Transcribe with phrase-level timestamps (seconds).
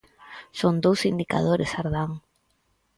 [0.59, 2.11] Son dous indicadores Ardán.